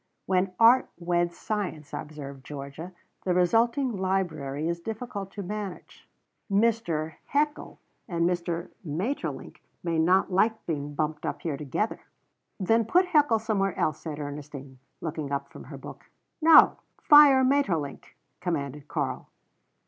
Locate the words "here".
11.43-11.55